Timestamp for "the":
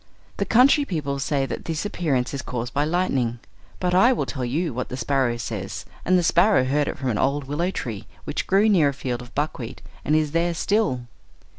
0.37-0.45, 4.89-4.97, 6.17-6.23